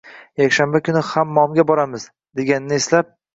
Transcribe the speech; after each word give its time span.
yakshanba 0.41 0.79
kuni 0.87 1.03
hammomga 1.09 1.67
boramiz» 1.73 2.07
deganini 2.41 2.81
eslab 2.81 3.15